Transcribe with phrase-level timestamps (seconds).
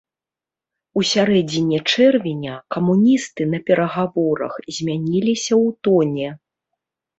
[0.99, 6.29] У сярэдзіне чэрвеня камуністы на перагаворах змяніліся ў тоне.